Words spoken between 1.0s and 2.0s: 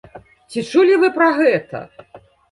вы пра гэта?